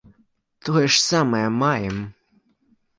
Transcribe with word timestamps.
Тое 0.63 0.81
ж 0.93 1.03
самае 1.11 1.45
маем. 1.61 2.05